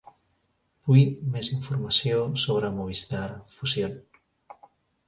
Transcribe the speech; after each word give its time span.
Vull 0.91 1.11
més 1.35 1.51
info 1.57 1.79
sobre 2.47 2.73
Movistar 2.81 3.25
Fusión. 3.61 3.99